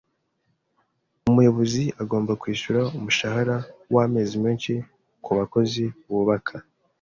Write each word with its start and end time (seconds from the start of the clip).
Umuyobozi 1.29 1.83
agomba 2.01 2.31
kwishyura 2.41 2.81
umushahara 2.97 3.55
wamezi 3.95 4.35
menshi 4.43 4.71
kubakozi 5.25 5.83
bubaka. 6.09 6.55